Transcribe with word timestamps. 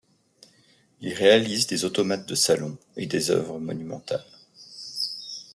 Il 1.01 1.13
réalise 1.13 1.67
des 1.67 1.85
automates 1.85 2.27
de 2.27 2.33
salon 2.33 2.75
et 2.97 3.05
des 3.05 3.29
œuvres 3.29 3.59
monumentales. 3.59 4.25